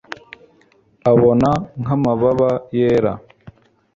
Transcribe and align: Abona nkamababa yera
Abona 1.11 1.49
nkamababa 1.81 2.51
yera 2.77 3.13